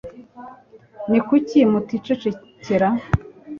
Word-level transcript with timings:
ni 1.09 1.19
kuki 1.27 1.59
muticecekera 1.71 2.87